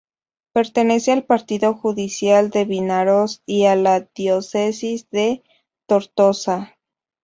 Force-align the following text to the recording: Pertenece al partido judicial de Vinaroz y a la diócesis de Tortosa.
Pertenece 0.53 1.11
al 1.11 1.25
partido 1.25 1.75
judicial 1.75 2.49
de 2.49 2.65
Vinaroz 2.65 3.43
y 3.45 3.65
a 3.67 3.75
la 3.75 3.99
diócesis 3.99 5.07
de 5.11 5.43
Tortosa. 5.85 6.75